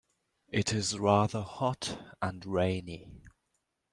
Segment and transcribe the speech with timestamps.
[0.49, 3.07] It is rather hot and rainy.